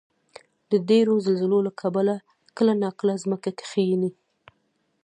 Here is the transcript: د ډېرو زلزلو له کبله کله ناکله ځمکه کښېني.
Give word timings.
د 0.71 0.73
ډېرو 0.89 1.13
زلزلو 1.25 1.59
له 1.67 1.71
کبله 1.81 2.15
کله 2.57 2.73
ناکله 2.83 3.13
ځمکه 3.23 3.49
کښېني. 3.59 4.11